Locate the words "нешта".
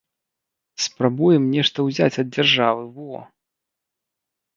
1.57-1.85